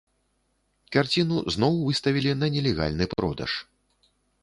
[0.95, 3.51] Карціну зноў выставілі на нелегальны продаж.